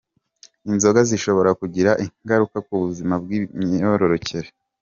Inzoga 0.69 0.99
zishobora 1.09 1.49
kugira 1.61 1.91
ingararuka 2.03 2.57
ku 2.65 2.73
buzima 2.83 3.13
bw’imyororokere 3.23 4.49